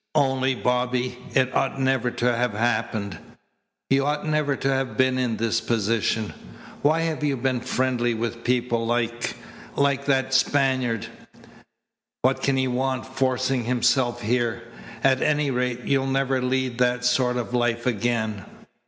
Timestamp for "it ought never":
1.35-2.09